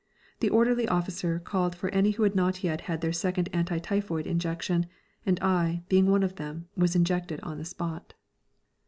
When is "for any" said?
1.75-2.09